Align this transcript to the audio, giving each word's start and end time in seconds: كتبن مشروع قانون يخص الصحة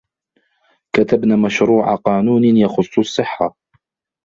كتبن 0.95 1.39
مشروع 1.39 1.95
قانون 1.95 2.43
يخص 2.43 2.97
الصحة 2.99 3.55